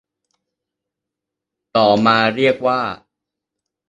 [1.77, 2.79] ต่อมาเรียกว่า